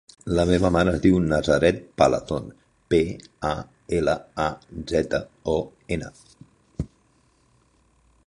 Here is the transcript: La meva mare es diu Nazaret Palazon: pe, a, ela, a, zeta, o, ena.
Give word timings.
La 0.37 0.43
meva 0.49 0.69
mare 0.75 0.93
es 0.95 1.01
diu 1.01 1.17
Nazaret 1.31 1.81
Palazon: 2.01 2.47
pe, 2.93 3.01
a, 3.51 3.53
ela, 3.99 4.15
a, 4.45 4.47
zeta, 4.93 5.19
o, 5.57 5.57
ena. 5.99 6.09